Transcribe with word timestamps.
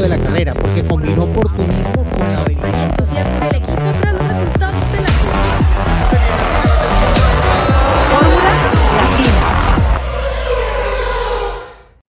de 0.00 0.08
la 0.10 0.18
carrera, 0.18 0.52
porque 0.54 0.84
combinó 0.84 1.24
oportunismo 1.24 2.04
con 2.10 2.32
la 2.32 2.42
habilidad. 2.42 2.74
Hay 2.74 2.84
entusiasmo 2.84 3.36
en 3.36 3.42
el 3.42 3.56
equipo 3.56 3.82
tras 4.00 4.12
los 4.12 4.28
resultados 4.28 4.92
de 4.92 5.00
la 5.00 5.08
Fórmula 8.10 8.50
Latina. 9.00 9.32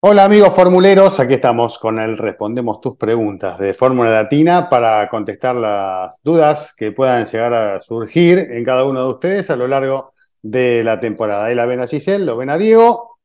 Hola 0.01 0.25
amigos 0.25 0.55
formuleros, 0.55 1.21
aquí 1.21 1.35
estamos 1.35 1.79
con 1.79 2.01
el 2.01 2.19
Respondemos 2.19 2.81
tus 2.81 2.97
preguntas 2.97 3.59
de 3.59 3.73
Fórmula 3.73 4.11
Latina 4.11 4.69
para 4.69 5.09
contestar 5.09 5.55
las 5.55 6.21
dudas 6.23 6.75
que 6.77 6.91
puedan 6.91 7.25
llegar 7.25 7.55
a 7.55 7.81
surgir 7.81 8.39
en 8.39 8.65
cada 8.65 8.85
uno 8.85 9.01
de 9.01 9.09
ustedes 9.11 9.49
a 9.51 9.57
lo 9.57 9.69
largo 9.69 10.13
de 10.43 10.83
la 10.83 10.99
temporada. 10.99 11.45
Ahí 11.45 11.55
la 11.55 11.67
ven 11.67 11.81
a 11.81 11.87
Giselle, 11.87 12.25
lo 12.25 12.37
ven 12.37 12.51
a 12.51 12.59
Diego 12.59 13.19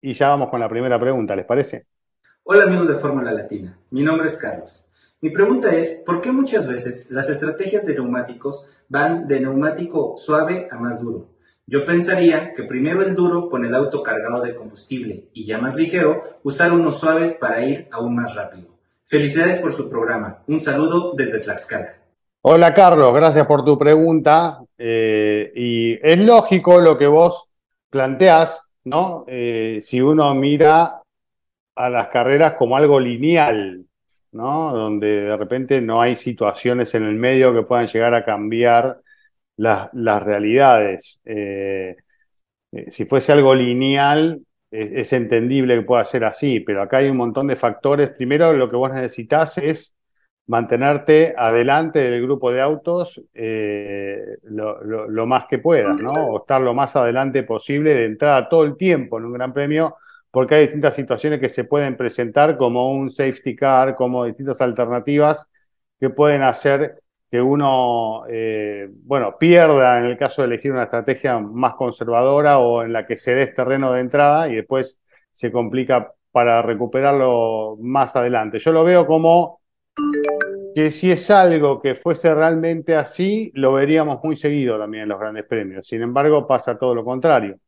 y 0.00 0.14
ya 0.14 0.28
vamos 0.28 0.48
con 0.48 0.60
la 0.60 0.68
primera 0.68 0.98
pregunta, 0.98 1.36
¿les 1.36 1.44
parece? 1.44 1.86
Hola 2.50 2.64
amigos 2.64 2.88
de 2.88 2.94
Fórmula 2.94 3.30
Latina, 3.30 3.78
mi 3.90 4.02
nombre 4.02 4.26
es 4.26 4.38
Carlos. 4.38 4.82
Mi 5.20 5.28
pregunta 5.28 5.76
es, 5.76 6.02
¿por 6.06 6.22
qué 6.22 6.32
muchas 6.32 6.66
veces 6.66 7.04
las 7.10 7.28
estrategias 7.28 7.84
de 7.84 7.92
neumáticos 7.92 8.64
van 8.88 9.28
de 9.28 9.40
neumático 9.40 10.14
suave 10.16 10.66
a 10.70 10.76
más 10.76 11.02
duro? 11.02 11.26
Yo 11.66 11.84
pensaría 11.84 12.54
que 12.54 12.62
primero 12.62 13.02
el 13.02 13.14
duro 13.14 13.50
con 13.50 13.66
el 13.66 13.74
auto 13.74 14.02
cargado 14.02 14.40
de 14.40 14.54
combustible 14.54 15.28
y 15.34 15.44
ya 15.44 15.58
más 15.58 15.76
ligero, 15.76 16.38
usar 16.42 16.72
uno 16.72 16.90
suave 16.90 17.36
para 17.38 17.62
ir 17.62 17.86
aún 17.90 18.14
más 18.16 18.34
rápido. 18.34 18.68
Felicidades 19.04 19.58
por 19.58 19.74
su 19.74 19.90
programa. 19.90 20.42
Un 20.46 20.58
saludo 20.58 21.12
desde 21.14 21.40
Tlaxcala. 21.40 21.96
Hola 22.40 22.72
Carlos, 22.72 23.12
gracias 23.12 23.46
por 23.46 23.62
tu 23.62 23.76
pregunta. 23.76 24.62
Eh, 24.78 25.52
y 25.54 25.98
es 26.02 26.18
lógico 26.24 26.80
lo 26.80 26.96
que 26.96 27.08
vos 27.08 27.50
planteás, 27.90 28.72
¿no? 28.84 29.26
Eh, 29.28 29.80
si 29.82 30.00
uno 30.00 30.34
mira 30.34 31.02
a 31.78 31.90
las 31.90 32.08
carreras 32.08 32.52
como 32.54 32.76
algo 32.76 33.00
lineal, 33.00 33.84
¿no? 34.32 34.72
Donde 34.74 35.22
de 35.22 35.36
repente 35.36 35.80
no 35.80 36.00
hay 36.02 36.16
situaciones 36.16 36.94
en 36.94 37.04
el 37.04 37.14
medio 37.16 37.54
que 37.54 37.62
puedan 37.62 37.86
llegar 37.86 38.14
a 38.14 38.24
cambiar 38.24 39.00
las, 39.56 39.90
realidades. 40.24 41.20
Eh, 41.24 41.96
eh, 42.72 42.90
si 42.90 43.04
fuese 43.06 43.32
algo 43.32 43.54
lineal, 43.54 44.40
es, 44.70 44.92
es 44.92 45.12
entendible 45.12 45.76
que 45.76 45.82
pueda 45.82 46.04
ser 46.04 46.24
así, 46.24 46.60
pero 46.60 46.82
acá 46.82 46.98
hay 46.98 47.08
un 47.10 47.16
montón 47.16 47.46
de 47.46 47.56
factores. 47.56 48.10
Primero, 48.10 48.52
lo 48.52 48.70
que 48.70 48.76
vos 48.76 48.92
necesitas 48.92 49.58
es 49.58 49.94
mantenerte 50.46 51.34
adelante 51.36 51.98
del 52.10 52.22
grupo 52.22 52.50
de 52.52 52.60
autos 52.62 53.22
eh, 53.34 54.38
lo, 54.44 54.82
lo- 54.82 55.08
lo 55.08 55.26
más 55.26 55.44
que 55.48 55.58
puedas, 55.58 56.00
¿no? 56.00 56.12
O 56.28 56.38
estar 56.40 56.60
lo 56.60 56.74
más 56.74 56.96
adelante 56.96 57.42
posible 57.42 57.94
de 57.94 58.06
entrada 58.06 58.48
todo 58.48 58.64
el 58.64 58.76
tiempo 58.76 59.18
en 59.18 59.26
un 59.26 59.32
gran 59.34 59.52
premio, 59.52 59.96
porque 60.30 60.54
hay 60.56 60.62
distintas 60.62 60.94
situaciones 60.94 61.40
que 61.40 61.48
se 61.48 61.64
pueden 61.64 61.96
presentar 61.96 62.56
como 62.56 62.92
un 62.92 63.10
safety 63.10 63.56
car, 63.56 63.96
como 63.96 64.24
distintas 64.24 64.60
alternativas 64.60 65.48
que 65.98 66.10
pueden 66.10 66.42
hacer 66.42 67.02
que 67.30 67.40
uno, 67.42 68.24
eh, 68.28 68.88
bueno, 68.90 69.36
pierda 69.38 69.98
en 69.98 70.06
el 70.06 70.16
caso 70.16 70.42
de 70.42 70.46
elegir 70.46 70.72
una 70.72 70.84
estrategia 70.84 71.38
más 71.38 71.74
conservadora 71.74 72.58
o 72.58 72.82
en 72.82 72.92
la 72.92 73.06
que 73.06 73.16
se 73.16 73.34
dé 73.34 73.46
terreno 73.48 73.92
de 73.92 74.00
entrada 74.00 74.48
y 74.48 74.56
después 74.56 74.98
se 75.30 75.52
complica 75.52 76.12
para 76.30 76.62
recuperarlo 76.62 77.76
más 77.80 78.16
adelante. 78.16 78.58
Yo 78.58 78.72
lo 78.72 78.84
veo 78.84 79.06
como 79.06 79.60
que 80.74 80.90
si 80.90 81.10
es 81.10 81.30
algo 81.30 81.80
que 81.80 81.94
fuese 81.94 82.34
realmente 82.34 82.94
así, 82.96 83.50
lo 83.54 83.72
veríamos 83.72 84.20
muy 84.22 84.36
seguido 84.36 84.78
también 84.78 85.04
en 85.04 85.08
los 85.10 85.18
grandes 85.18 85.44
premios. 85.44 85.86
Sin 85.86 86.02
embargo, 86.02 86.46
pasa 86.46 86.78
todo 86.78 86.94
lo 86.94 87.04
contrario. 87.04 87.58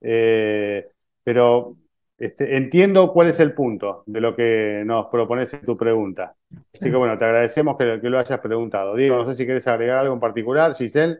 Eh, 0.00 0.86
pero 1.22 1.76
este, 2.18 2.56
entiendo 2.56 3.12
cuál 3.12 3.28
es 3.28 3.38
el 3.38 3.52
punto 3.52 4.02
de 4.06 4.20
lo 4.20 4.34
que 4.34 4.82
nos 4.84 5.06
propones 5.06 5.54
en 5.54 5.60
tu 5.60 5.76
pregunta. 5.76 6.34
Así 6.74 6.90
que 6.90 6.96
bueno, 6.96 7.16
te 7.16 7.24
agradecemos 7.24 7.76
que, 7.78 8.00
que 8.00 8.10
lo 8.10 8.18
hayas 8.18 8.40
preguntado. 8.40 8.96
Diego, 8.96 9.16
no 9.16 9.24
sé 9.24 9.36
si 9.36 9.44
quieres 9.44 9.66
agregar 9.68 9.98
algo 9.98 10.14
en 10.14 10.20
particular, 10.20 10.74
Giselle. 10.74 11.18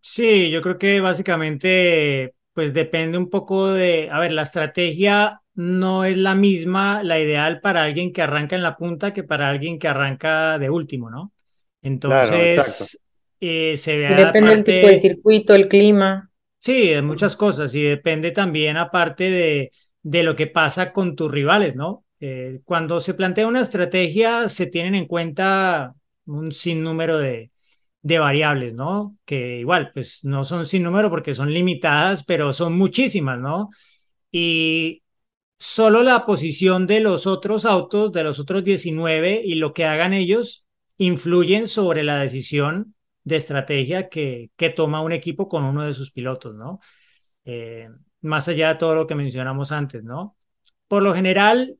Sí, 0.00 0.50
yo 0.50 0.60
creo 0.60 0.76
que 0.76 1.00
básicamente, 1.00 2.34
pues 2.52 2.74
depende 2.74 3.16
un 3.16 3.30
poco 3.30 3.72
de, 3.72 4.10
a 4.12 4.20
ver, 4.20 4.32
la 4.32 4.42
estrategia 4.42 5.40
no 5.54 6.04
es 6.04 6.18
la 6.18 6.34
misma, 6.34 7.02
la 7.02 7.18
ideal 7.18 7.60
para 7.60 7.82
alguien 7.82 8.12
que 8.12 8.20
arranca 8.20 8.54
en 8.54 8.62
la 8.62 8.76
punta 8.76 9.14
que 9.14 9.24
para 9.24 9.48
alguien 9.48 9.78
que 9.78 9.88
arranca 9.88 10.58
de 10.58 10.68
último, 10.68 11.08
¿no? 11.08 11.32
Claro. 11.80 12.36
Entonces, 12.36 13.02
eh, 13.40 13.76
se 13.78 13.98
ve 13.98 14.14
depende 14.14 14.50
del 14.50 14.64
tipo 14.64 14.88
de 14.88 14.96
circuito, 14.96 15.54
el 15.54 15.68
clima. 15.68 16.30
sí, 16.58 16.88
de 16.88 17.02
muchas 17.02 17.36
cosas 17.36 17.74
y 17.74 17.82
depende 17.82 18.30
también 18.30 18.76
aparte 18.76 19.30
de, 19.30 19.70
de 20.04 20.22
lo 20.22 20.36
que 20.36 20.46
pasa 20.46 20.92
con 20.92 21.16
tus 21.16 21.30
rivales, 21.30 21.76
¿no? 21.76 22.04
Eh, 22.20 22.60
cuando 22.64 23.00
se 23.00 23.14
plantea 23.14 23.48
una 23.48 23.60
estrategia, 23.62 24.48
se 24.48 24.66
tienen 24.66 24.94
en 24.94 25.06
cuenta 25.06 25.94
un 26.26 26.52
sinnúmero 26.52 27.18
de, 27.18 27.50
de 28.02 28.18
variables, 28.18 28.74
¿no? 28.74 29.16
Que 29.24 29.60
igual, 29.60 29.90
pues 29.94 30.24
no 30.24 30.44
son 30.44 30.66
sin 30.66 30.82
número 30.84 31.10
porque 31.10 31.34
son 31.34 31.52
limitadas, 31.52 32.22
pero 32.24 32.52
son 32.52 32.76
muchísimas, 32.78 33.38
¿no? 33.40 33.70
Y 34.30 35.02
solo 35.58 36.02
la 36.02 36.26
posición 36.26 36.86
de 36.86 37.00
los 37.00 37.26
otros 37.26 37.64
autos, 37.64 38.12
de 38.12 38.24
los 38.24 38.38
otros 38.38 38.64
19 38.64 39.42
y 39.44 39.54
lo 39.56 39.72
que 39.72 39.86
hagan 39.86 40.12
ellos, 40.12 40.66
influyen 40.98 41.66
sobre 41.68 42.02
la 42.04 42.18
decisión 42.18 42.94
de 43.24 43.36
estrategia 43.36 44.08
que, 44.10 44.50
que 44.56 44.70
toma 44.70 45.00
un 45.02 45.12
equipo 45.12 45.48
con 45.48 45.64
uno 45.64 45.82
de 45.84 45.94
sus 45.94 46.12
pilotos, 46.12 46.54
¿no? 46.54 46.80
Eh, 47.46 47.88
más 48.24 48.48
allá 48.48 48.70
de 48.70 48.74
todo 48.76 48.94
lo 48.94 49.06
que 49.06 49.14
mencionamos 49.14 49.72
antes, 49.72 50.02
¿no? 50.02 50.36
Por 50.88 51.02
lo 51.02 51.14
general, 51.14 51.78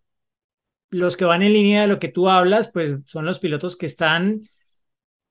los 0.91 1.17
que 1.17 1.25
van 1.25 1.43
en 1.43 1.53
línea 1.53 1.83
de 1.83 1.89
lo 1.89 1.99
que 1.99 2.09
tú 2.09 2.29
hablas, 2.29 2.69
pues 2.69 2.95
son 3.07 3.25
los 3.25 3.39
pilotos 3.39 3.77
que 3.77 3.87
están 3.87 4.43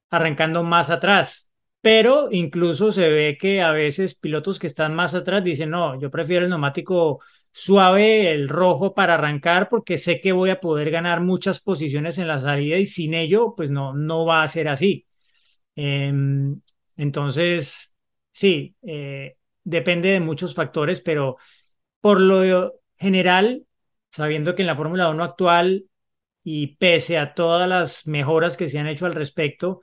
arrancando 0.09 0.63
más 0.63 0.89
atrás. 0.89 1.51
Pero 1.81 2.29
incluso 2.31 2.91
se 2.91 3.09
ve 3.09 3.37
que 3.39 3.61
a 3.61 3.71
veces 3.71 4.15
pilotos 4.15 4.57
que 4.59 4.67
están 4.67 4.95
más 4.95 5.13
atrás 5.15 5.43
dicen, 5.43 5.69
no, 5.69 5.99
yo 5.99 6.09
prefiero 6.09 6.45
el 6.45 6.49
neumático 6.49 7.21
suave, 7.51 8.31
el 8.31 8.49
rojo 8.49 8.93
para 8.93 9.15
arrancar, 9.15 9.69
porque 9.69 9.97
sé 9.97 10.21
que 10.21 10.31
voy 10.31 10.49
a 10.49 10.59
poder 10.61 10.91
ganar 10.91 11.21
muchas 11.21 11.59
posiciones 11.59 12.17
en 12.17 12.27
la 12.27 12.39
salida 12.39 12.77
y 12.77 12.85
sin 12.85 13.13
ello, 13.13 13.53
pues 13.55 13.69
no, 13.69 13.93
no 13.93 14.25
va 14.25 14.43
a 14.43 14.47
ser 14.47 14.69
así. 14.69 15.05
Em, 15.75 16.61
entonces, 16.97 17.97
sí, 18.31 18.75
eh, 18.83 19.37
depende 19.63 20.09
de 20.09 20.19
muchos 20.19 20.55
factores, 20.55 21.01
pero 21.01 21.37
por 22.01 22.19
lo 22.19 22.73
general, 22.97 23.65
sabiendo 24.09 24.55
que 24.55 24.63
en 24.63 24.67
la 24.67 24.75
Fórmula 24.75 25.09
1 25.09 25.23
actual 25.23 25.85
y 26.43 26.75
pese 26.75 27.17
a 27.17 27.33
todas 27.33 27.67
las 27.67 28.05
mejoras 28.07 28.57
que 28.57 28.67
se 28.67 28.79
han 28.79 28.87
hecho 28.87 29.05
al 29.05 29.15
respecto, 29.15 29.81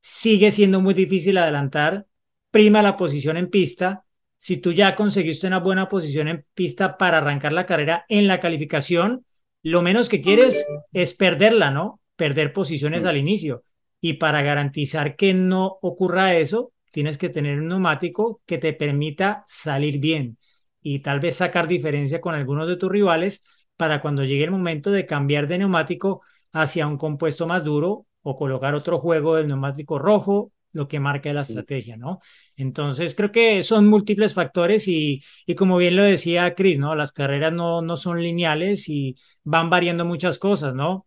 sigue 0.00 0.50
siendo 0.50 0.80
muy 0.80 0.94
difícil 0.94 1.36
adelantar. 1.38 2.06
Prima 2.50 2.82
la 2.82 2.96
posición 2.96 3.36
en 3.36 3.50
pista. 3.50 4.04
Si 4.36 4.56
tú 4.56 4.72
ya 4.72 4.94
conseguiste 4.94 5.46
una 5.46 5.58
buena 5.58 5.88
posición 5.88 6.28
en 6.28 6.46
pista 6.54 6.96
para 6.96 7.18
arrancar 7.18 7.52
la 7.52 7.66
carrera 7.66 8.06
en 8.08 8.26
la 8.26 8.40
calificación, 8.40 9.26
lo 9.62 9.82
menos 9.82 10.08
que 10.08 10.20
quieres 10.20 10.66
es 10.92 11.14
perderla, 11.14 11.70
¿no? 11.70 12.00
Perder 12.16 12.52
posiciones 12.52 13.04
al 13.04 13.16
inicio. 13.16 13.64
Y 14.00 14.14
para 14.14 14.42
garantizar 14.42 15.16
que 15.16 15.34
no 15.34 15.78
ocurra 15.82 16.36
eso, 16.36 16.72
tienes 16.90 17.18
que 17.18 17.28
tener 17.28 17.58
un 17.60 17.68
neumático 17.68 18.42
que 18.46 18.58
te 18.58 18.72
permita 18.72 19.44
salir 19.46 19.98
bien 19.98 20.38
y 20.82 21.00
tal 21.00 21.20
vez 21.20 21.36
sacar 21.36 21.68
diferencia 21.68 22.20
con 22.20 22.34
algunos 22.34 22.68
de 22.68 22.76
tus 22.76 22.90
rivales 22.90 23.44
para 23.76 24.00
cuando 24.00 24.24
llegue 24.24 24.44
el 24.44 24.50
momento 24.50 24.90
de 24.90 25.06
cambiar 25.06 25.46
de 25.48 25.58
neumático 25.58 26.22
hacia 26.52 26.86
un 26.86 26.98
compuesto 26.98 27.46
más 27.46 27.64
duro 27.64 28.06
o 28.22 28.36
colocar 28.36 28.74
otro 28.74 28.98
juego 28.98 29.36
del 29.36 29.48
neumático 29.48 29.98
rojo, 29.98 30.52
lo 30.72 30.86
que 30.88 31.00
marca 31.00 31.32
la 31.32 31.40
estrategia, 31.42 31.96
¿no? 31.96 32.20
Entonces 32.56 33.14
creo 33.14 33.32
que 33.32 33.62
son 33.62 33.86
múltiples 33.88 34.34
factores 34.34 34.86
y, 34.88 35.22
y 35.46 35.54
como 35.54 35.76
bien 35.78 35.96
lo 35.96 36.04
decía 36.04 36.54
Chris, 36.54 36.78
¿no? 36.78 36.94
Las 36.94 37.12
carreras 37.12 37.52
no, 37.52 37.82
no 37.82 37.96
son 37.96 38.22
lineales 38.22 38.88
y 38.88 39.16
van 39.44 39.70
variando 39.70 40.04
muchas 40.04 40.38
cosas, 40.38 40.74
¿no? 40.74 41.06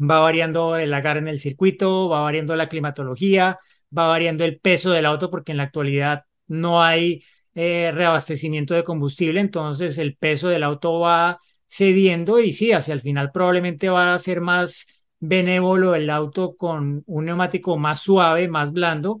Va 0.00 0.20
variando 0.20 0.76
el 0.76 0.92
agarre 0.92 1.20
en 1.20 1.28
el 1.28 1.38
circuito, 1.38 2.08
va 2.08 2.20
variando 2.22 2.56
la 2.56 2.68
climatología, 2.68 3.58
va 3.96 4.08
variando 4.08 4.44
el 4.44 4.58
peso 4.60 4.90
del 4.90 5.06
auto 5.06 5.30
porque 5.30 5.52
en 5.52 5.58
la 5.58 5.64
actualidad 5.64 6.24
no 6.46 6.82
hay 6.82 7.22
eh, 7.54 7.92
reabastecimiento 7.92 8.74
de 8.74 8.84
combustible, 8.84 9.40
entonces 9.40 9.98
el 9.98 10.16
peso 10.16 10.48
del 10.48 10.62
auto 10.62 10.98
va 11.00 11.38
cediendo 11.66 12.40
y 12.40 12.52
sí, 12.52 12.72
hacia 12.72 12.94
el 12.94 13.00
final 13.00 13.30
probablemente 13.32 13.88
va 13.88 14.14
a 14.14 14.18
ser 14.18 14.40
más 14.40 14.86
benévolo 15.18 15.94
el 15.94 16.10
auto 16.10 16.56
con 16.56 17.02
un 17.06 17.24
neumático 17.24 17.76
más 17.76 18.00
suave, 18.00 18.48
más 18.48 18.72
blando, 18.72 19.20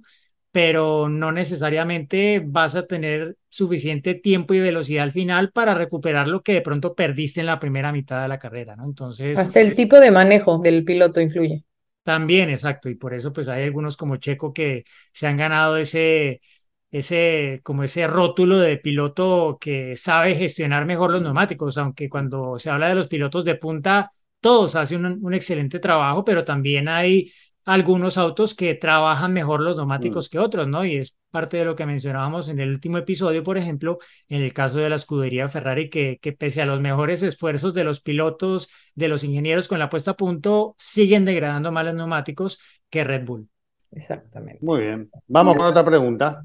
pero 0.52 1.08
no 1.08 1.32
necesariamente 1.32 2.42
vas 2.44 2.76
a 2.76 2.86
tener 2.86 3.36
suficiente 3.48 4.14
tiempo 4.14 4.54
y 4.54 4.60
velocidad 4.60 5.04
al 5.04 5.12
final 5.12 5.50
para 5.50 5.74
recuperar 5.74 6.28
lo 6.28 6.42
que 6.42 6.54
de 6.54 6.60
pronto 6.60 6.94
perdiste 6.94 7.40
en 7.40 7.46
la 7.46 7.58
primera 7.58 7.90
mitad 7.92 8.22
de 8.22 8.28
la 8.28 8.38
carrera, 8.38 8.76
¿no? 8.76 8.84
Entonces, 8.84 9.38
Hasta 9.38 9.60
el 9.60 9.74
tipo 9.74 9.98
de 9.98 10.10
manejo 10.10 10.58
del 10.58 10.84
piloto 10.84 11.20
influye. 11.20 11.64
También, 12.04 12.50
exacto, 12.50 12.88
y 12.90 12.94
por 12.96 13.14
eso 13.14 13.32
pues 13.32 13.48
hay 13.48 13.64
algunos 13.64 13.96
como 13.96 14.16
Checo 14.16 14.52
que 14.52 14.84
se 15.12 15.26
han 15.26 15.36
ganado 15.36 15.76
ese, 15.78 16.40
ese, 16.90 17.60
como 17.64 17.82
ese 17.84 18.06
rótulo 18.06 18.58
de 18.58 18.78
piloto 18.78 19.58
que 19.60 19.96
sabe 19.96 20.34
gestionar 20.36 20.86
mejor 20.86 21.10
los 21.10 21.22
neumáticos, 21.22 21.78
aunque 21.78 22.08
cuando 22.08 22.58
se 22.58 22.70
habla 22.70 22.88
de 22.88 22.94
los 22.96 23.08
pilotos 23.08 23.44
de 23.44 23.56
punta, 23.56 24.12
todos 24.40 24.76
hacen 24.76 25.04
un, 25.06 25.18
un 25.24 25.34
excelente 25.34 25.78
trabajo, 25.80 26.24
pero 26.24 26.44
también 26.44 26.88
hay 26.88 27.32
algunos 27.64 28.18
autos 28.18 28.54
que 28.54 28.74
trabajan 28.74 29.32
mejor 29.32 29.60
los 29.60 29.76
neumáticos 29.76 30.28
que 30.28 30.38
otros, 30.38 30.68
¿no? 30.68 30.84
Y 30.84 30.96
es 30.96 31.16
parte 31.30 31.56
de 31.56 31.64
lo 31.64 31.74
que 31.74 31.86
mencionábamos 31.86 32.48
en 32.48 32.60
el 32.60 32.70
último 32.70 32.98
episodio, 32.98 33.42
por 33.42 33.58
ejemplo, 33.58 33.98
en 34.28 34.42
el 34.42 34.52
caso 34.52 34.78
de 34.78 34.88
la 34.88 34.96
escudería 34.96 35.48
Ferrari, 35.48 35.90
que, 35.90 36.18
que 36.20 36.32
pese 36.32 36.62
a 36.62 36.66
los 36.66 36.80
mejores 36.80 37.22
esfuerzos 37.22 37.74
de 37.74 37.84
los 37.84 38.00
pilotos, 38.00 38.68
de 38.94 39.08
los 39.08 39.24
ingenieros 39.24 39.66
con 39.66 39.78
la 39.78 39.88
puesta 39.90 40.12
a 40.12 40.16
punto, 40.16 40.74
siguen 40.78 41.24
degradando 41.24 41.72
más 41.72 41.86
los 41.86 41.94
neumáticos 41.94 42.60
que 42.90 43.02
Red 43.02 43.24
Bull. 43.24 43.48
Exactamente. 43.90 44.58
Muy 44.62 44.80
bien. 44.80 45.10
Vamos 45.26 45.56
con 45.56 45.66
otra 45.66 45.84
pregunta. 45.84 46.44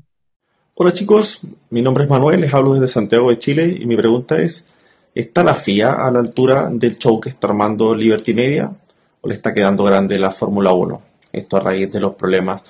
Hola 0.75 0.94
chicos, 0.94 1.42
mi 1.71 1.81
nombre 1.81 2.06
es 2.06 2.10
Manuel, 2.10 2.39
les 2.39 2.54
hablo 2.54 2.74
desde 2.74 2.88
Santiago 2.88 3.30
de 3.30 3.38
Chile 3.38 3.75
y 3.77 3.86
mi 3.86 3.98
pregunta 3.98 4.42
es, 4.42 4.66
¿está 5.13 5.44
la 5.44 5.54
FIA 5.54 5.92
a 5.92 6.10
la 6.10 6.19
altura 6.19 6.69
del 6.71 6.98
show 6.98 7.19
que 7.19 7.27
está 7.27 7.48
armando 7.48 7.94
Liberty 7.94 8.33
Media 8.33 8.71
o 9.19 9.27
le 9.27 9.33
está 9.33 9.54
quedando 9.54 9.83
grande 9.83 10.18
la 10.18 10.31
Fórmula 10.31 10.71
1? 10.71 11.09
Esto 11.31 11.58
a 11.58 11.60
raíz 11.60 11.92
de 11.92 12.00
los 12.00 12.16
problemas 12.16 12.64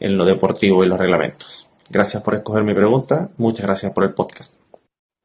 en 0.00 0.16
lo 0.16 0.24
deportivo 0.24 0.84
y 0.84 0.88
los 0.88 0.98
reglamentos. 0.98 1.68
Gracias 1.90 2.22
por 2.22 2.34
escoger 2.34 2.64
mi 2.64 2.74
pregunta, 2.74 3.30
muchas 3.36 3.66
gracias 3.66 3.92
por 3.92 4.04
el 4.04 4.14
podcast. 4.14 4.54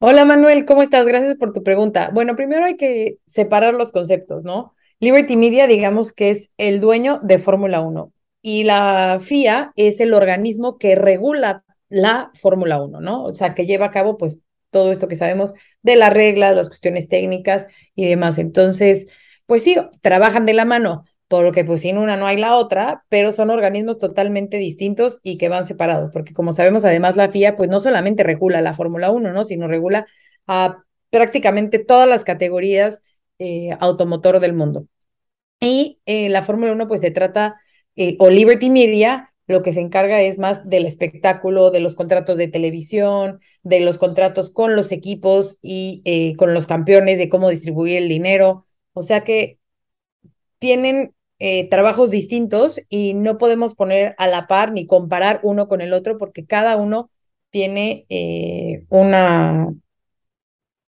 Hola 0.00 0.24
Manuel, 0.24 0.66
¿cómo 0.66 0.82
estás? 0.82 1.06
Gracias 1.06 1.36
por 1.36 1.52
tu 1.52 1.62
pregunta. 1.62 2.10
Bueno, 2.12 2.36
primero 2.36 2.64
hay 2.64 2.76
que 2.76 3.18
separar 3.26 3.74
los 3.74 3.92
conceptos, 3.92 4.44
¿no? 4.44 4.74
Liberty 5.00 5.36
Media, 5.36 5.66
digamos 5.66 6.12
que 6.12 6.30
es 6.30 6.50
el 6.56 6.80
dueño 6.80 7.20
de 7.22 7.38
Fórmula 7.38 7.80
1 7.80 8.12
y 8.42 8.64
la 8.64 9.18
FIA 9.20 9.72
es 9.76 10.00
el 10.00 10.12
organismo 10.12 10.78
que 10.78 10.94
regula 10.94 11.64
la 11.88 12.30
Fórmula 12.34 12.82
1, 12.82 13.00
¿no? 13.00 13.24
O 13.24 13.34
sea, 13.34 13.54
que 13.54 13.66
lleva 13.66 13.86
a 13.86 13.90
cabo 13.90 14.18
pues 14.18 14.40
todo 14.70 14.90
esto 14.92 15.08
que 15.08 15.14
sabemos 15.14 15.54
de 15.82 15.96
las 15.96 16.12
reglas, 16.12 16.56
las 16.56 16.68
cuestiones 16.68 17.08
técnicas 17.08 17.66
y 17.94 18.06
demás. 18.08 18.38
Entonces, 18.38 19.06
pues 19.46 19.62
sí, 19.62 19.76
trabajan 20.02 20.46
de 20.46 20.54
la 20.54 20.64
mano 20.64 21.04
porque 21.28 21.64
pues 21.64 21.80
sin 21.80 21.98
una 21.98 22.16
no 22.16 22.26
hay 22.26 22.36
la 22.36 22.56
otra, 22.56 23.04
pero 23.08 23.32
son 23.32 23.50
organismos 23.50 23.98
totalmente 23.98 24.58
distintos 24.58 25.20
y 25.22 25.38
que 25.38 25.48
van 25.48 25.64
separados, 25.64 26.10
porque 26.12 26.34
como 26.34 26.52
sabemos, 26.52 26.84
además 26.84 27.16
la 27.16 27.30
FIA 27.30 27.56
pues 27.56 27.68
no 27.70 27.80
solamente 27.80 28.22
regula 28.22 28.60
la 28.60 28.74
Fórmula 28.74 29.10
1, 29.10 29.32
¿no? 29.32 29.44
Sino 29.44 29.68
regula 29.68 30.06
a 30.46 30.84
prácticamente 31.10 31.78
todas 31.78 32.08
las 32.08 32.24
categorías 32.24 33.02
eh, 33.38 33.70
automotor 33.80 34.40
del 34.40 34.54
mundo. 34.54 34.86
Y 35.60 36.00
eh, 36.06 36.28
la 36.28 36.42
Fórmula 36.42 36.72
1 36.72 36.88
pues 36.88 37.00
se 37.00 37.10
trata, 37.10 37.60
eh, 37.96 38.16
o 38.18 38.30
Liberty 38.30 38.70
Media, 38.70 39.34
lo 39.46 39.62
que 39.62 39.72
se 39.72 39.80
encarga 39.80 40.22
es 40.22 40.38
más 40.38 40.68
del 40.68 40.86
espectáculo, 40.86 41.70
de 41.70 41.80
los 41.80 41.94
contratos 41.94 42.38
de 42.38 42.48
televisión, 42.48 43.40
de 43.62 43.80
los 43.80 43.98
contratos 43.98 44.50
con 44.50 44.74
los 44.74 44.90
equipos 44.92 45.58
y 45.60 46.02
eh, 46.04 46.34
con 46.36 46.54
los 46.54 46.66
campeones, 46.66 47.18
de 47.18 47.28
cómo 47.28 47.50
distribuir 47.50 47.98
el 47.98 48.08
dinero. 48.08 48.66
O 48.94 49.02
sea 49.02 49.22
que 49.24 49.58
tienen 50.58 51.13
eh, 51.38 51.68
trabajos 51.68 52.10
distintos 52.10 52.80
y 52.88 53.14
no 53.14 53.38
podemos 53.38 53.74
poner 53.74 54.14
a 54.18 54.26
la 54.26 54.46
par 54.46 54.72
ni 54.72 54.86
comparar 54.86 55.40
uno 55.42 55.68
con 55.68 55.80
el 55.80 55.92
otro 55.92 56.18
porque 56.18 56.46
cada 56.46 56.76
uno 56.76 57.10
tiene 57.50 58.06
eh, 58.08 58.84
una, 58.88 59.68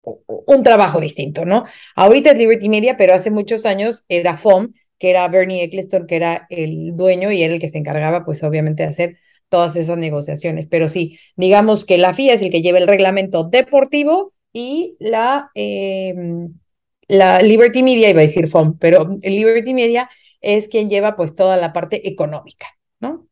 un 0.03 0.63
trabajo 0.63 1.01
distinto, 1.01 1.45
¿no? 1.45 1.65
Ahorita 1.95 2.31
es 2.31 2.39
Liberty 2.39 2.69
Media, 2.69 2.97
pero 2.97 3.15
hace 3.15 3.31
muchos 3.31 3.65
años 3.67 4.05
era 4.09 4.37
FOM, 4.37 4.73
que 4.99 5.11
era 5.11 5.29
Bernie 5.29 5.63
Eccleston, 5.65 6.07
que 6.07 6.17
era 6.17 6.47
el 6.51 6.97
dueño 6.97 7.31
y 7.33 7.43
era 7.43 7.55
el 7.55 7.61
que 7.61 7.69
se 7.69 7.79
encargaba, 7.79 8.25
pues 8.25 8.43
obviamente, 8.43 8.83
de 8.85 8.89
hacer 8.89 9.19
todas 9.49 9.77
esas 9.77 9.99
negociaciones. 9.99 10.67
Pero 10.67 10.89
sí, 10.89 11.19
digamos 11.37 11.85
que 11.85 11.99
la 11.99 12.15
FIA 12.15 12.35
es 12.35 12.43
el 12.43 12.51
que 12.51 12.63
lleva 12.63 12.79
el 12.79 12.89
reglamento 12.89 13.45
deportivo 13.45 14.33
y 14.53 14.97
la, 15.01 15.51
eh, 15.55 16.15
la 17.09 17.41
Liberty 17.41 17.83
Media, 17.83 18.11
iba 18.11 18.21
a 18.21 18.23
decir 18.23 18.49
FOM, 18.49 18.79
pero 18.79 19.19
Liberty 19.23 19.75
Media 19.75 20.09
es 20.47 20.69
quien 20.69 20.89
lleva 20.91 21.17
pues 21.17 21.35
toda 21.35 21.57
la 21.57 21.73
parte 21.73 22.09
económica, 22.09 22.67
¿no? 23.01 23.29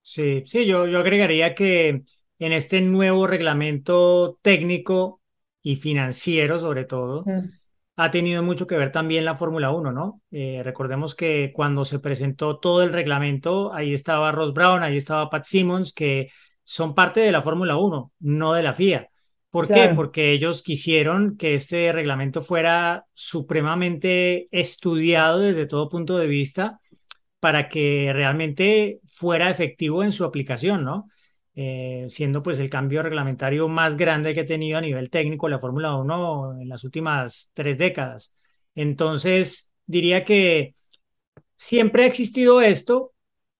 Sí, 0.00 0.42
sí, 0.46 0.66
yo, 0.66 0.86
yo 0.86 0.98
agregaría 0.98 1.54
que 1.54 2.02
en 2.38 2.52
este 2.52 2.80
nuevo 2.80 3.26
reglamento 3.26 4.38
técnico 4.42 5.20
y 5.62 5.76
financiero, 5.76 6.58
sobre 6.58 6.84
todo, 6.84 7.24
Mm. 7.26 7.52
ha 7.96 8.10
tenido 8.10 8.42
mucho 8.42 8.66
que 8.66 8.76
ver 8.76 8.92
también 8.92 9.24
la 9.24 9.36
Fórmula 9.36 9.70
1, 9.72 9.92
¿no? 9.92 10.22
Eh, 10.32 10.62
recordemos 10.64 11.14
que 11.14 11.52
cuando 11.54 11.84
se 11.84 12.00
presentó 12.00 12.58
todo 12.60 12.82
el 12.82 12.92
reglamento, 12.92 13.72
ahí 13.74 13.94
estaba 13.94 14.32
Ross 14.32 14.54
Brown, 14.54 14.82
ahí 14.82 14.96
estaba 14.98 15.30
Pat 15.30 15.44
Simmons, 15.46 15.92
que 15.94 16.30
son 16.64 16.94
parte 16.94 17.20
de 17.20 17.32
la 17.32 17.42
Fórmula 17.42 17.76
1, 17.78 18.12
no 18.20 18.54
de 18.54 18.62
la 18.64 18.74
FIA. 18.74 19.08
¿Por 19.52 19.68
qué? 19.68 19.74
Claro. 19.74 19.96
Porque 19.96 20.32
ellos 20.32 20.62
quisieron 20.62 21.36
que 21.36 21.54
este 21.54 21.92
reglamento 21.92 22.40
fuera 22.40 23.04
supremamente 23.12 24.48
estudiado 24.50 25.40
desde 25.40 25.66
todo 25.66 25.90
punto 25.90 26.16
de 26.16 26.26
vista 26.26 26.80
para 27.38 27.68
que 27.68 28.10
realmente 28.14 29.00
fuera 29.06 29.50
efectivo 29.50 30.02
en 30.02 30.12
su 30.12 30.24
aplicación, 30.24 30.84
¿no? 30.84 31.06
Eh, 31.54 32.06
siendo 32.08 32.42
pues 32.42 32.58
el 32.60 32.70
cambio 32.70 33.02
reglamentario 33.02 33.68
más 33.68 33.98
grande 33.98 34.32
que 34.32 34.40
ha 34.40 34.46
tenido 34.46 34.78
a 34.78 34.80
nivel 34.80 35.10
técnico 35.10 35.50
la 35.50 35.58
Fórmula 35.58 35.96
1 35.96 36.62
en 36.62 36.68
las 36.70 36.82
últimas 36.84 37.50
tres 37.52 37.76
décadas. 37.76 38.32
Entonces, 38.74 39.70
diría 39.84 40.24
que 40.24 40.76
siempre 41.58 42.04
ha 42.04 42.06
existido 42.06 42.62
esto, 42.62 43.12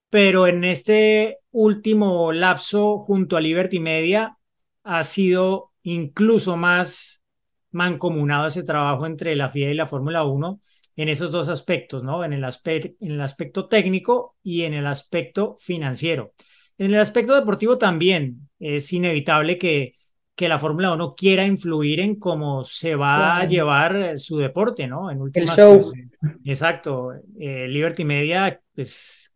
pero 0.09 0.47
en 0.47 0.65
este 0.65 1.41
último 1.51 2.33
lapso 2.33 3.01
junto 3.01 3.37
a 3.37 3.43
Liberty 3.43 3.79
Media 3.79 4.39
ha 4.85 5.05
sido 5.05 5.72
incluso 5.83 6.57
más 6.57 7.23
mancomunado 7.71 8.47
ese 8.47 8.63
trabajo 8.65 9.07
entre 9.07 9.35
la 9.37 9.49
FIA 9.49 9.71
y 9.71 9.75
la 9.75 9.87
Fórmula 9.87 10.25
1 10.25 10.61
en 10.97 11.09
esos 11.09 11.31
dos 11.31 11.49
aspectos, 11.49 12.03
¿no? 12.03 12.23
En 12.23 12.33
el, 12.35 12.45
aspecto, 12.45 12.89
en 13.01 13.13
el 13.13 13.21
aspecto 13.21 13.67
técnico 13.67 14.37
y 14.43 14.63
en 14.63 14.75
el 14.75 14.87
aspecto 14.87 15.57
financiero. 15.59 16.35
En 16.77 16.93
el 16.93 17.01
aspecto 17.01 17.35
deportivo 17.35 17.79
también 17.79 18.51
es 18.59 18.93
inevitable 18.93 19.57
que, 19.57 19.95
que 20.35 20.49
la 20.49 20.59
Fórmula 20.59 20.93
1 20.93 21.15
quiera 21.15 21.47
influir 21.47 22.01
en 22.01 22.17
cómo 22.17 22.65
se 22.65 22.95
va 22.95 23.39
a 23.39 23.47
llevar 23.47 24.19
su 24.19 24.37
deporte, 24.37 24.87
¿no? 24.87 25.11
En 25.11 25.21
últimas, 25.23 25.57
show. 25.57 25.81
pues, 25.81 25.93
eh, 25.95 26.37
exacto. 26.45 27.13
Eh, 27.39 27.67
Liberty 27.69 28.05
Media, 28.05 28.61
pues, 28.75 29.33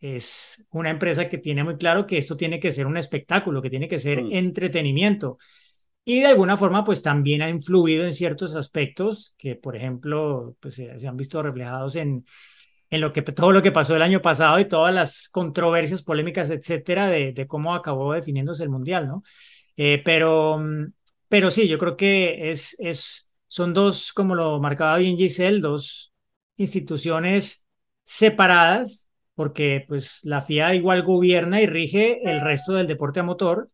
es 0.00 0.64
una 0.70 0.90
empresa 0.90 1.28
que 1.28 1.38
tiene 1.38 1.64
muy 1.64 1.76
claro 1.76 2.06
que 2.06 2.18
esto 2.18 2.36
tiene 2.36 2.60
que 2.60 2.70
ser 2.70 2.86
un 2.86 2.96
espectáculo, 2.96 3.60
que 3.60 3.70
tiene 3.70 3.88
que 3.88 3.98
ser 3.98 4.22
Mm. 4.22 4.32
entretenimiento. 4.32 5.38
Y 6.08 6.20
de 6.20 6.28
alguna 6.28 6.56
forma, 6.56 6.84
pues 6.84 7.02
también 7.02 7.42
ha 7.42 7.50
influido 7.50 8.02
en 8.06 8.14
ciertos 8.14 8.54
aspectos 8.56 9.34
que, 9.36 9.56
por 9.56 9.76
ejemplo, 9.76 10.56
pues 10.58 10.76
se, 10.76 11.06
han 11.06 11.18
visto 11.18 11.42
reflejados 11.42 11.96
en, 11.96 12.24
en 12.88 13.00
lo 13.02 13.12
que, 13.12 13.20
todo 13.20 13.52
lo 13.52 13.60
que 13.60 13.72
pasó 13.72 13.94
el 13.94 14.00
año 14.00 14.22
pasado 14.22 14.58
y 14.58 14.64
todas 14.66 14.94
las 14.94 15.28
controversias, 15.28 16.02
polémicas, 16.02 16.48
etcétera, 16.48 17.08
de, 17.08 17.34
de 17.34 17.46
cómo 17.46 17.74
acabó 17.74 18.14
definiéndose 18.14 18.62
el 18.62 18.70
Mundial, 18.70 19.06
¿no? 19.06 19.22
Eh, 19.76 20.00
pero, 20.02 20.58
mm, 20.58 20.94
pero 21.28 21.50
sí, 21.50 21.68
yo 21.68 21.76
creo 21.76 21.94
que 21.94 22.50
es, 22.52 22.74
es, 22.80 23.30
son 23.46 23.74
dos, 23.74 24.14
como 24.14 24.34
lo 24.34 24.60
marcaba 24.60 24.96
bien 24.96 25.18
Giselle, 25.18 25.60
dos 25.60 26.14
instituciones 26.56 27.66
separadas, 28.04 29.10
porque 29.34 29.84
pues 29.86 30.20
la 30.22 30.40
FIA 30.40 30.74
igual 30.74 31.02
gobierna 31.02 31.60
y 31.60 31.66
rige 31.66 32.22
el 32.30 32.40
resto 32.40 32.72
del 32.72 32.86
deporte 32.86 33.20
a 33.20 33.24
motor, 33.24 33.70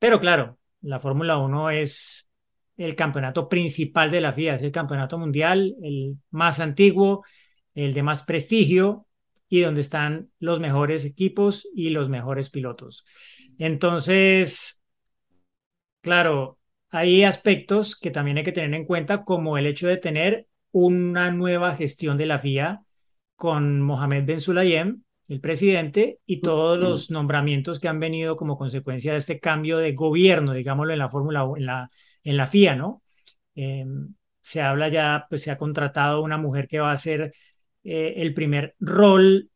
pero 0.00 0.18
claro, 0.20 0.59
la 0.82 1.00
Fórmula 1.00 1.38
1 1.38 1.70
es 1.70 2.28
el 2.76 2.94
campeonato 2.94 3.48
principal 3.48 4.10
de 4.10 4.20
la 4.20 4.32
FIA, 4.32 4.54
es 4.54 4.62
el 4.62 4.72
campeonato 4.72 5.18
mundial, 5.18 5.74
el 5.82 6.16
más 6.30 6.60
antiguo, 6.60 7.24
el 7.74 7.92
de 7.92 8.02
más 8.02 8.22
prestigio 8.22 9.06
y 9.48 9.60
donde 9.60 9.82
están 9.82 10.30
los 10.38 10.60
mejores 10.60 11.04
equipos 11.04 11.68
y 11.74 11.90
los 11.90 12.08
mejores 12.08 12.50
pilotos. 12.50 13.04
Entonces, 13.58 14.82
claro, 16.00 16.58
hay 16.90 17.24
aspectos 17.24 17.96
que 17.96 18.10
también 18.10 18.38
hay 18.38 18.44
que 18.44 18.52
tener 18.52 18.72
en 18.74 18.86
cuenta, 18.86 19.24
como 19.24 19.58
el 19.58 19.66
hecho 19.66 19.86
de 19.86 19.96
tener 19.96 20.46
una 20.72 21.30
nueva 21.30 21.74
gestión 21.74 22.16
de 22.16 22.26
la 22.26 22.38
FIA 22.38 22.82
con 23.36 23.82
Mohamed 23.82 24.24
Ben 24.24 24.40
Sulayem, 24.40 25.02
el 25.30 25.40
presidente, 25.40 26.18
y 26.26 26.40
todos 26.40 26.76
los 26.76 27.10
nombramientos 27.12 27.78
que 27.78 27.86
han 27.86 28.00
venido 28.00 28.36
como 28.36 28.58
consecuencia 28.58 29.12
de 29.12 29.18
este 29.18 29.38
cambio 29.38 29.78
de 29.78 29.92
gobierno, 29.92 30.52
digámoslo, 30.52 30.92
en 30.92 30.98
la 30.98 31.08
Fórmula, 31.08 31.48
en 31.56 31.66
la, 31.66 31.90
en 32.24 32.36
la 32.36 32.48
FIA, 32.48 32.74
¿no? 32.74 33.02
Eh, 33.54 33.86
se 34.42 34.60
habla 34.60 34.88
ya, 34.88 35.26
pues 35.30 35.42
se 35.42 35.52
ha 35.52 35.56
contratado 35.56 36.22
una 36.22 36.36
mujer 36.36 36.66
que 36.66 36.80
va 36.80 36.90
a 36.90 36.96
ser 36.96 37.32
eh, 37.84 38.14
el 38.16 38.34
primer 38.34 38.74
rol 38.80 39.48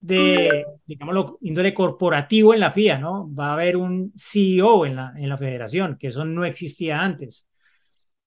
de, 0.00 0.64
digámoslo, 0.84 1.38
índole 1.42 1.72
corporativo 1.72 2.52
en 2.52 2.58
la 2.58 2.72
FIA, 2.72 2.98
¿no? 2.98 3.32
Va 3.32 3.50
a 3.50 3.52
haber 3.52 3.76
un 3.76 4.12
CEO 4.16 4.86
en 4.86 4.96
la, 4.96 5.12
en 5.16 5.28
la 5.28 5.36
federación, 5.36 5.96
que 6.00 6.08
eso 6.08 6.24
no 6.24 6.44
existía 6.44 7.00
antes. 7.00 7.46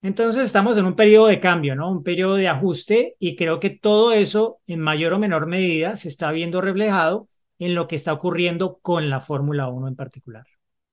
Entonces 0.05 0.43
estamos 0.43 0.77
en 0.77 0.85
un 0.85 0.95
periodo 0.95 1.25
de 1.25 1.39
cambio, 1.39 1.75
¿no? 1.75 1.89
Un 1.89 2.03
periodo 2.03 2.35
de 2.35 2.47
ajuste 2.47 3.15
y 3.17 3.35
creo 3.35 3.59
que 3.59 3.71
todo 3.71 4.11
eso 4.11 4.59
en 4.67 4.79
mayor 4.79 5.13
o 5.13 5.17
menor 5.17 5.47
medida 5.47 5.95
se 5.95 6.09
está 6.09 6.31
viendo 6.31 6.61
reflejado 6.61 7.27
en 7.57 7.73
lo 7.73 7.87
que 7.87 7.95
está 7.95 8.13
ocurriendo 8.13 8.77
con 8.83 9.09
la 9.09 9.19
Fórmula 9.19 9.67
1 9.67 9.87
en 9.87 9.95
particular. 9.95 10.45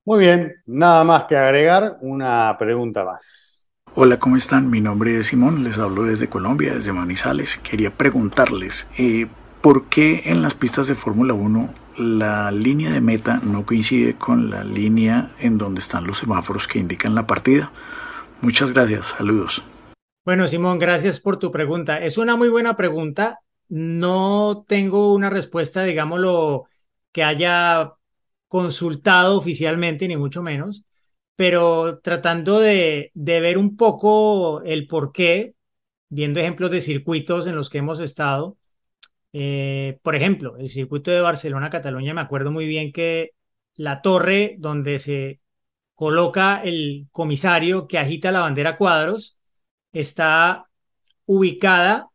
Muy 0.07 0.21
bien, 0.21 0.55
nada 0.65 1.05
más 1.05 1.25
que 1.25 1.37
agregar, 1.37 1.99
una 2.01 2.57
pregunta 2.59 3.05
más. 3.05 3.69
Hola, 3.95 4.19
¿cómo 4.19 4.39
están? 4.39 4.71
Mi 4.71 4.81
nombre 4.81 5.19
es 5.19 5.27
Simón, 5.27 5.63
les 5.63 5.77
hablo 5.77 6.05
desde 6.05 6.31
Colombia, 6.31 6.73
desde 6.73 6.95
Manizales. 6.95 7.59
Quería 7.59 7.91
preguntarles, 7.91 8.89
eh, 8.97 9.27
¿por 9.61 9.91
qué 9.91 10.23
en 10.25 10.41
las 10.41 10.55
pistas 10.55 10.87
de 10.87 10.95
Fórmula 10.95 11.35
1 11.35 11.69
la 11.99 12.51
línea 12.51 12.91
de 12.91 13.03
meta 13.03 13.43
no 13.45 13.67
coincide 13.67 14.15
con 14.15 14.49
la 14.49 14.65
línea 14.65 15.33
en 15.39 15.59
donde 15.59 15.81
están 15.81 16.07
los 16.07 16.17
semáforos 16.17 16.67
que 16.67 16.79
indican 16.79 17.15
la 17.15 17.27
partida? 17.27 17.71
Muchas 18.43 18.73
gracias, 18.73 19.07
saludos. 19.07 19.63
Bueno, 20.25 20.49
Simón, 20.49 20.81
gracias 20.81 21.21
por 21.21 21.39
tu 21.39 21.53
pregunta. 21.53 21.99
Es 21.99 22.19
una 22.19 22.35
muy 22.37 22.49
buena 22.49 22.77
pregunta. 22.77 23.39
No 23.69 24.65
tengo 24.67 25.15
una 25.15 25.31
respuesta, 25.31 25.85
digámoslo, 25.85 26.65
que 27.13 27.23
haya 27.23 27.93
consultado 28.49 29.39
oficialmente, 29.39 30.09
ni 30.09 30.17
mucho 30.17 30.43
menos, 30.43 30.85
pero 31.37 32.01
tratando 32.01 32.59
de, 32.59 33.13
de 33.15 33.41
ver 33.41 33.59
un 33.59 33.77
poco 33.77 34.61
el 34.63 34.89
por 34.89 35.13
qué, 35.13 35.55
viendo 36.09 36.41
ejemplos 36.41 36.73
de 36.73 36.81
circuitos 36.81 37.47
en 37.47 37.55
los 37.55 37.71
que 37.71 37.79
hemos 37.79 38.01
estado. 38.01 38.59
Eh, 39.33 39.99
por 40.03 40.17
ejemplo, 40.17 40.57
el 40.59 40.69
circuito 40.69 41.13
de 41.13 41.21
Barcelona-Cataluña, 41.21 42.13
me 42.13 42.21
acuerdo 42.21 42.51
muy 42.51 42.67
bien 42.67 42.93
que 42.93 43.31
la 43.77 44.03
torre 44.03 44.57
donde 44.59 44.99
se 44.99 45.42
coloca 46.03 46.61
el 46.65 47.07
comisario 47.13 47.87
que 47.87 47.97
agita 47.97 48.33
la 48.33 48.41
bandera 48.41 48.77
cuadros 48.77 49.39
está 49.93 50.69
ubicada 51.27 52.09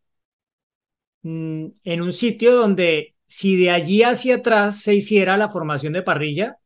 mm, 1.22 1.68
en 1.86 2.02
un 2.02 2.12
sitio 2.12 2.54
donde 2.54 3.16
si 3.28 3.56
de 3.56 3.72
allí 3.72 4.04
hacia 4.04 4.36
atrás 4.36 4.82
se 4.82 4.94
hiciera 4.94 5.38
la 5.38 5.50
formación 5.50 5.94
de 5.94 6.02
parrilla, 6.02 6.58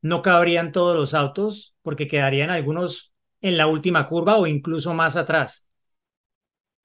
no 0.00 0.22
cabrían 0.22 0.72
todos 0.72 0.96
los 0.96 1.12
autos 1.12 1.74
porque 1.82 2.08
quedarían 2.08 2.48
algunos 2.48 3.12
en 3.42 3.58
la 3.58 3.66
última 3.66 4.08
curva 4.08 4.38
o 4.38 4.46
incluso 4.46 4.94
más 4.94 5.16
atrás. 5.16 5.66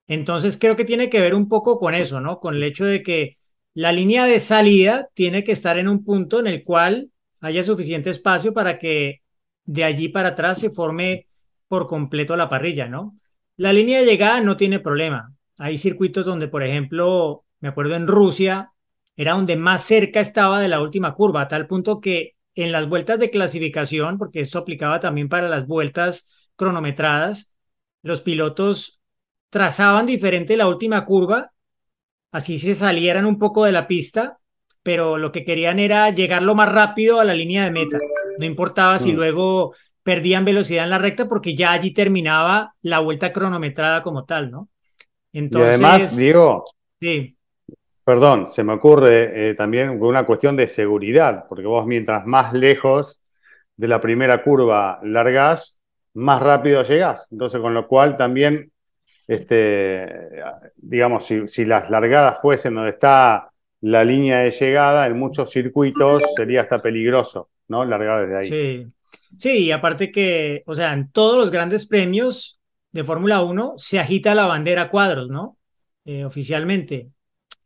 Entonces 0.08 0.58
creo 0.58 0.75
que 0.75 0.84
tiene 0.84 1.10
que 1.10 1.22
ver 1.22 1.34
un 1.34 1.48
poco 1.48 1.80
con 1.80 1.96
eso, 1.96 2.20
¿no? 2.20 2.42
Con 2.42 2.56
el 2.56 2.64
hecho 2.64 2.84
de 2.84 3.02
que 3.02 3.38
la 3.74 3.94
línea 3.94 4.25
de 4.25 4.42
salida 4.42 5.08
tiene 5.14 5.46
que 5.46 5.54
estar 5.54 5.78
en 5.78 5.88
un 5.88 6.04
punto 6.04 6.42
en 6.42 6.48
el 6.48 6.66
cual 6.66 7.12
haya 7.40 7.64
suficiente 7.64 8.10
espacio 8.10 8.54
para 8.54 8.78
que 8.78 9.22
de 9.65 9.84
allí 9.84 10.10
para 10.10 10.29
atrás 10.29 10.60
se 10.60 10.69
forme 10.69 11.27
por 11.67 11.88
completo 11.88 12.36
la 12.36 12.50
parrilla, 12.50 12.88
¿no? 12.88 13.17
La 13.57 13.74
línea 13.74 14.00
de 14.00 14.05
llegada 14.05 14.41
no 14.41 14.57
tiene 14.57 14.79
problema. 14.79 15.34
Hay 15.57 15.77
circuitos 15.77 16.25
donde, 16.25 16.48
por 16.48 16.63
ejemplo, 16.63 17.45
me 17.60 17.69
acuerdo 17.69 17.95
en 17.95 18.07
Rusia, 18.07 18.72
era 19.15 19.34
donde 19.34 19.55
más 19.55 19.84
cerca 19.84 20.19
estaba 20.19 20.60
de 20.60 20.67
la 20.67 20.81
última 20.81 21.13
curva, 21.13 21.41
a 21.41 21.48
tal 21.48 21.67
punto 21.67 22.00
que 22.00 22.36
en 22.53 22.72
las 22.72 22.88
vueltas 22.88 23.19
de 23.19 23.29
clasificación, 23.29 24.17
porque 24.17 24.39
esto 24.39 24.60
aplicaba 24.60 25.00
también 25.00 25.29
para 25.29 25.50
las 25.50 25.67
vueltas 25.67 26.50
cronometradas, 26.55 27.53
los 28.01 28.22
pilotos 28.22 29.00
trazaban 29.50 30.05
diferente 30.05 30.57
la 30.57 30.67
última 30.67 31.05
curva, 31.05 31.51
así 32.31 32.57
se 32.57 32.75
salieran 32.75 33.25
un 33.25 33.39
poco 33.39 33.65
de 33.65 33.72
la 33.72 33.88
pista, 33.88 34.38
pero 34.84 35.17
lo 35.17 35.31
que 35.31 35.43
querían 35.43 35.79
era 35.79 36.10
llegar 36.12 36.43
lo 36.43 36.55
más 36.55 36.72
rápido 36.72 37.19
a 37.19 37.25
la 37.25 37.34
línea 37.34 37.63
de 37.65 37.72
meta. 37.72 37.98
No 38.38 38.46
importaba 38.46 39.00
si 39.00 39.12
Mm. 39.12 39.15
luego 39.15 39.75
perdían 40.04 40.46
velocidad 40.46 40.84
en 40.84 40.89
la 40.92 41.00
recta, 41.00 41.27
porque 41.27 41.56
ya 41.56 41.72
allí 41.72 41.94
terminaba 41.94 42.75
la 42.82 43.00
vuelta 43.00 43.34
cronometrada 43.34 44.04
como 44.04 44.25
tal, 44.25 44.51
¿no? 44.51 44.70
Y 45.34 45.39
Entonces, 45.39 45.70
además, 45.70 46.18
Diego, 46.18 46.63
sí, 47.01 47.38
perdón, 48.04 48.50
se 48.50 48.63
me 48.63 48.74
ocurre 48.74 49.50
eh, 49.50 49.54
también 49.56 50.01
una 50.01 50.25
cuestión 50.25 50.56
de 50.56 50.68
seguridad, 50.68 51.46
porque 51.50 51.65
vos 51.65 51.86
mientras 51.86 52.25
más 52.25 52.54
lejos 52.54 53.22
de 53.75 53.88
la 53.88 54.00
primera 54.01 54.44
curva 54.44 55.00
largás, 55.04 55.80
más 56.13 56.42
rápido 56.42 56.84
llegás. 56.84 57.27
Entonces, 57.32 57.60
con 57.62 57.74
lo 57.74 57.88
cual 57.88 58.15
también, 58.18 58.72
este, 59.27 60.30
digamos, 60.77 61.25
si, 61.25 61.48
si 61.48 61.65
las 61.65 61.89
largadas 61.89 62.39
fuesen 62.42 62.75
donde 62.75 62.92
está 62.92 63.50
la 63.82 64.04
línea 64.06 64.39
de 64.39 64.51
llegada, 64.51 65.08
en 65.08 65.18
muchos 65.20 65.51
circuitos 65.51 66.24
sería 66.36 66.62
hasta 66.62 66.82
peligroso, 66.82 67.50
¿no? 67.67 67.86
Largar 67.86 68.22
desde 68.22 68.38
ahí. 68.38 68.48
Sí, 68.48 68.93
sí, 69.38 69.57
y 69.65 69.72
aparte 69.72 70.12
que, 70.12 70.63
o 70.65 70.75
sea, 70.75 70.93
en 70.93 71.12
todos 71.12 71.38
los 71.38 71.51
grandes 71.51 71.86
premios 71.86 72.60
de 72.91 73.03
Fórmula 73.03 73.41
1 73.41 73.74
se 73.77 74.00
agita 74.00 74.36
la 74.36 74.45
bandera 74.45 74.84
a 74.84 74.89
cuadros, 74.89 75.29
¿no? 75.29 75.57
Eh, 76.05 76.24
oficialmente. 76.25 77.10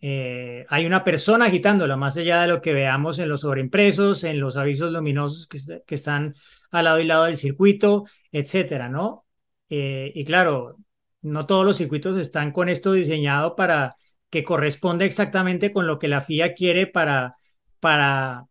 Eh, 0.02 0.66
hay 0.70 0.86
una 0.86 1.04
persona 1.04 1.46
agitándola, 1.46 1.98
más 1.98 2.18
allá 2.18 2.42
de 2.42 2.48
lo 2.48 2.62
que 2.62 2.74
veamos 2.74 3.20
en 3.20 3.28
los 3.28 3.42
sobreimpresos, 3.42 4.24
en 4.24 4.40
los 4.40 4.56
avisos 4.56 4.92
luminosos 4.94 5.48
que, 5.48 5.60
que 5.86 5.96
están 5.96 6.34
al 6.72 6.86
lado 6.86 7.00
y 7.00 7.06
lado 7.06 7.26
del 7.26 7.38
circuito, 7.38 8.06
etcétera, 8.32 8.90
¿no? 8.90 9.26
Eh, 9.70 10.12
y 10.16 10.26
claro, 10.26 10.78
no 11.22 11.46
todos 11.46 11.66
los 11.66 11.78
circuitos 11.78 12.18
están 12.18 12.52
con 12.52 12.70
esto 12.70 12.94
diseñado 12.94 13.56
para 13.56 13.96
que 14.30 14.44
corresponda 14.44 15.06
exactamente 15.06 15.72
con 15.72 15.88
lo 15.88 16.00
que 16.00 16.08
la 16.08 16.22
FIA 16.22 16.54
quiere 16.54 16.88
para, 16.88 17.36
para 17.80 18.46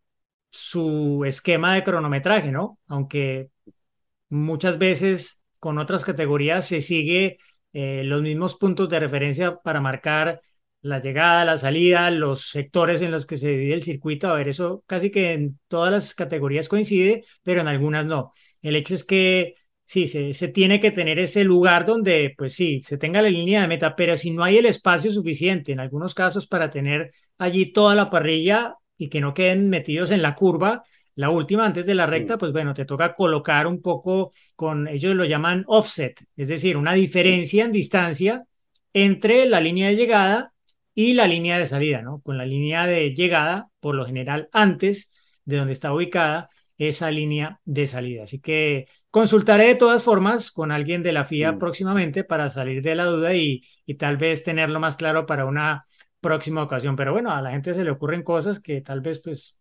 su 0.51 1.23
esquema 1.25 1.75
de 1.75 1.83
cronometraje, 1.83 2.51
¿no? 2.51 2.79
Aunque 2.87 3.49
muchas 4.29 4.77
veces 4.77 5.43
con 5.59 5.77
otras 5.77 6.05
categorías 6.05 6.67
se 6.67 6.81
sigue 6.81 7.37
eh, 7.73 8.03
los 8.03 8.21
mismos 8.21 8.55
puntos 8.55 8.89
de 8.89 8.99
referencia 8.99 9.57
para 9.57 9.81
marcar 9.81 10.41
la 10.81 10.99
llegada, 11.01 11.45
la 11.45 11.57
salida, 11.57 12.09
los 12.11 12.49
sectores 12.49 13.01
en 13.01 13.11
los 13.11 13.25
que 13.25 13.37
se 13.37 13.49
divide 13.49 13.73
el 13.73 13.83
circuito. 13.83 14.29
A 14.29 14.35
ver, 14.35 14.47
eso 14.47 14.83
casi 14.87 15.11
que 15.11 15.33
en 15.33 15.59
todas 15.67 15.91
las 15.91 16.15
categorías 16.15 16.69
coincide, 16.69 17.23
pero 17.43 17.61
en 17.61 17.67
algunas 17.67 18.05
no. 18.05 18.31
El 18.61 18.75
hecho 18.75 18.95
es 18.95 19.03
que 19.03 19.55
sí, 19.85 20.07
se, 20.07 20.33
se 20.33 20.47
tiene 20.47 20.79
que 20.79 20.91
tener 20.91 21.19
ese 21.19 21.43
lugar 21.43 21.85
donde, 21.85 22.33
pues 22.37 22.53
sí, 22.53 22.81
se 22.81 22.97
tenga 22.97 23.21
la 23.21 23.29
línea 23.29 23.61
de 23.61 23.67
meta, 23.67 23.95
pero 23.95 24.15
si 24.15 24.31
no 24.31 24.43
hay 24.43 24.57
el 24.57 24.65
espacio 24.65 25.11
suficiente, 25.11 25.71
en 25.73 25.79
algunos 25.81 26.13
casos, 26.13 26.47
para 26.47 26.69
tener 26.69 27.09
allí 27.37 27.73
toda 27.73 27.95
la 27.95 28.09
parrilla 28.09 28.75
y 28.99 29.09
que 29.09 29.21
no 29.21 29.33
queden 29.33 29.69
metidos 29.69 30.11
en 30.11 30.21
la 30.21 30.35
curva, 30.35 30.83
la 31.15 31.31
última 31.31 31.65
antes 31.65 31.85
de 31.85 31.95
la 31.95 32.05
recta, 32.05 32.37
pues 32.37 32.51
bueno, 32.51 32.73
te 32.73 32.85
toca 32.85 33.15
colocar 33.15 33.65
un 33.65 33.81
poco 33.81 34.31
con, 34.55 34.87
ellos 34.87 35.15
lo 35.15 35.25
llaman 35.25 35.63
offset, 35.67 36.23
es 36.35 36.47
decir, 36.47 36.77
una 36.77 36.93
diferencia 36.93 37.65
en 37.65 37.71
distancia 37.71 38.43
entre 38.93 39.45
la 39.45 39.59
línea 39.59 39.87
de 39.87 39.95
llegada 39.95 40.53
y 40.93 41.13
la 41.13 41.27
línea 41.27 41.57
de 41.57 41.65
salida, 41.65 42.01
¿no? 42.01 42.21
Con 42.21 42.37
la 42.37 42.45
línea 42.45 42.85
de 42.85 43.13
llegada, 43.15 43.69
por 43.79 43.95
lo 43.95 44.05
general, 44.05 44.49
antes 44.51 45.11
de 45.45 45.57
donde 45.57 45.73
está 45.73 45.93
ubicada 45.93 46.49
esa 46.77 47.11
línea 47.11 47.59
de 47.65 47.87
salida. 47.87 48.23
Así 48.23 48.39
que 48.39 48.87
consultaré 49.11 49.67
de 49.67 49.75
todas 49.75 50.03
formas 50.03 50.51
con 50.51 50.71
alguien 50.71 51.03
de 51.03 51.11
la 51.11 51.25
FIA 51.25 51.53
Mm. 51.53 51.59
próximamente 51.59 52.23
para 52.23 52.49
salir 52.49 52.81
de 52.81 52.95
la 52.95 53.05
duda 53.05 53.33
y, 53.33 53.61
y 53.85 53.95
tal 53.95 54.17
vez 54.17 54.43
tenerlo 54.43 54.79
más 54.79 54.95
claro 54.95 55.25
para 55.25 55.45
una 55.45 55.85
próxima 56.21 56.63
ocasión. 56.63 56.95
Pero 56.95 57.13
bueno, 57.13 57.31
a 57.31 57.41
la 57.41 57.51
gente 57.51 57.73
se 57.73 57.83
le 57.83 57.91
ocurren 57.91 58.23
cosas 58.23 58.59
que 58.59 58.81
tal 58.81 59.01
vez 59.01 59.19
pues 59.19 59.55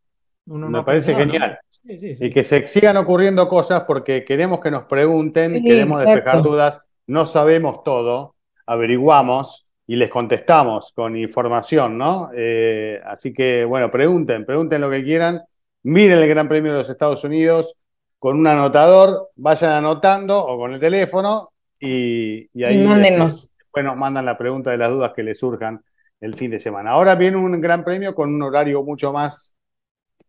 uno 0.47 0.69
no 0.71 0.71
Me 0.71 0.79
ha 0.81 0.85
parece 0.85 1.15
pensado, 1.15 1.27
¿no? 1.27 1.33
genial. 1.33 1.59
Sí, 1.71 1.99
sí, 1.99 2.15
sí. 2.17 2.27
Y 2.27 2.31
que 2.33 2.43
se 2.43 2.67
sigan 2.67 2.97
ocurriendo 2.97 3.49
cosas 3.49 3.85
porque 3.87 4.25
queremos 4.25 4.61
que 4.61 4.71
nos 4.71 4.85
pregunten, 4.85 5.63
Sí, 5.63 5.63
queremos 5.63 6.01
despejar 6.01 6.19
exacto. 6.37 6.43
dudas, 6.43 6.81
no 7.07 7.27
sabemos 7.27 7.83
todo, 7.85 8.35
averiguamos 8.67 9.67
y 9.87 9.97
les 9.97 10.11
contestamos 10.11 10.93
con 10.95 11.17
información, 11.17 11.97
¿no? 11.97 12.31
Eh, 12.35 13.01
así 13.07 13.33
que, 13.33 13.65
bueno, 13.65 13.91
pregunten, 13.91 14.45
pregunten 14.45 14.81
lo 14.83 14.91
que 14.91 15.03
quieran, 15.05 15.43
miren 15.85 16.19
el 16.19 16.29
Gran 16.29 16.49
Premio 16.49 16.73
de 16.73 16.79
los 16.79 16.91
Estados 16.91 17.25
Unidos 17.25 17.75
con 18.19 18.37
un 18.39 18.47
anotador, 18.47 19.31
vayan 19.37 19.73
anotando 19.73 20.39
o 20.45 20.59
con 20.59 20.75
el 20.75 20.81
teléfono 20.81 21.53
y, 21.81 22.49
y 22.53 22.65
ahí 22.65 22.75
Y 22.75 22.79
mándenos. 22.79 23.51
después 23.59 23.85
nos 23.85 23.97
mandan 23.97 24.27
la 24.27 24.37
pregunta 24.37 24.71
de 24.71 24.79
las 24.79 24.91
dudas 24.91 25.13
que 25.15 25.23
les 25.23 25.39
surjan 25.39 25.83
el 26.21 26.35
fin 26.35 26.51
de 26.51 26.61
semana. 26.61 26.91
Ahora 26.91 27.15
viene 27.15 27.37
un 27.37 27.61
Gran 27.61 27.85
Premio 27.85 28.15
con 28.15 28.35
un 28.35 28.43
horario 28.43 28.83
mucho 28.83 29.13
más 29.13 29.57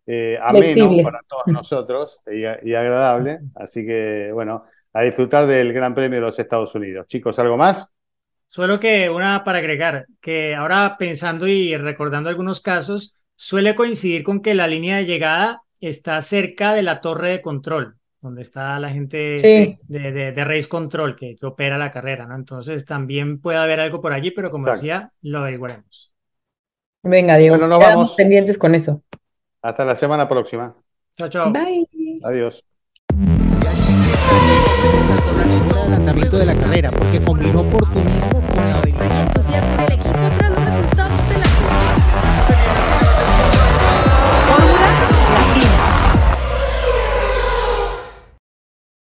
eh, 0.06 0.38
ameno 0.42 0.66
Flexible. 0.66 1.04
para 1.04 1.22
todos 1.28 1.48
nosotros 1.48 2.22
y, 2.28 2.42
y 2.70 2.74
agradable. 2.74 3.40
Así 3.56 3.86
que, 3.86 4.32
bueno, 4.34 4.64
a 4.94 5.04
disfrutar 5.04 5.46
del 5.46 5.74
Gran 5.74 5.94
Premio 5.94 6.20
de 6.20 6.26
los 6.26 6.40
Estados 6.40 6.74
Unidos. 6.76 7.08
Chicos, 7.08 7.38
¿algo 7.40 7.58
más? 7.58 7.94
Solo 8.48 8.80
que 8.80 9.12
una 9.12 9.44
para 9.44 9.60
agregar, 9.60 10.08
que 10.20 10.56
ahora 10.56 10.96
pensando 10.98 11.46
y 11.46 11.78
recordando 11.78 12.30
algunos 12.30 12.62
casos, 12.62 13.14
suele 13.36 13.76
coincidir 13.76 14.24
con 14.24 14.42
que 14.42 14.56
la 14.56 14.66
línea 14.66 14.98
de 14.98 15.06
llegada 15.06 15.62
está 15.80 16.20
cerca 16.22 16.74
de 16.74 16.82
la 16.82 17.00
torre 17.00 17.30
de 17.30 17.42
control, 17.44 17.99
donde 18.22 18.42
está 18.42 18.78
la 18.80 18.90
gente 18.90 19.40
Sí. 19.40 19.78
de, 19.88 20.12
de, 20.12 20.32
de 20.32 20.44
race 20.46 20.68
control 20.68 21.16
que, 21.16 21.36
que 21.36 21.46
opera 21.46 21.78
la 21.78 21.92
carrera, 21.92 22.28
¿no? 22.28 22.36
Entonces 22.36 22.86
también 22.86 23.40
puede 23.40 23.58
haber 23.58 23.80
algo 23.80 24.02
por 24.02 24.12
allí, 24.14 24.32
pero 24.32 24.52
como 24.52 24.66
Exacto. 24.66 24.82
decía, 24.82 25.12
lo 25.22 25.40
averiguaremos. 25.40 26.12
Venga, 27.04 27.38
Diego, 27.38 27.56
Bueno, 27.56 27.68
nos 27.70 27.80
vamos. 27.80 28.16
pendientes 28.16 28.58
con 28.58 28.76
eso. 28.76 29.04
Hasta 29.62 29.86
la 29.86 29.96
semana 29.96 30.28
próxima. 30.28 30.76
Chao, 31.18 31.30
chao. 31.30 31.52
Bye. 31.52 31.88
Adiós. 32.24 32.66
Atarrito 35.94 36.38
de 36.38 36.46
la 36.46 36.56
carrera 36.56 36.92
porque 36.92 37.22
combinó 37.22 37.62
oportunismo 37.62 38.42
con 38.48 38.58
la 38.70 38.80
habilidad. 38.80 40.09